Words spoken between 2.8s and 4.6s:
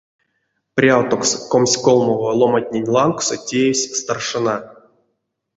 лангсо теевсь старшина.